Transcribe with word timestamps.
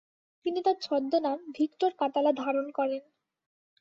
তিনি 0.45 0.59
তার 0.65 0.77
ছদ্মনাম 0.81 1.39
ভিক্টর 1.57 1.91
কাতালা 1.97 2.31
ধারণ 2.33 2.67
করেন। 2.71 3.03